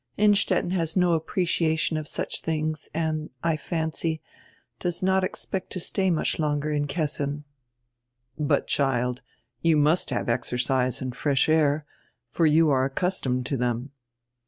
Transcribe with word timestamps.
Innstetten 0.17 0.71
has 0.71 0.97
no 0.97 1.13
appreciation 1.13 1.95
of 1.95 2.07
such 2.07 2.41
tilings 2.41 2.89
and, 2.91 3.29
I 3.43 3.55
fancy, 3.55 4.19
does 4.79 5.03
not 5.03 5.23
expect 5.23 5.71
to 5.73 5.79
stay 5.79 6.09
much 6.09 6.39
longer 6.39 6.71
in 6.71 6.87
Kessin." 6.87 7.43
"But, 8.35 8.65
child, 8.65 9.21
you 9.61 9.77
must 9.77 10.09
have 10.09 10.27
exercise 10.27 11.03
and 11.03 11.15
fresh 11.15 11.47
air, 11.47 11.85
for 12.31 12.47
you 12.47 12.71
are 12.71 12.83
accustomed 12.83 13.45
to 13.45 13.57
diem." 13.57 13.91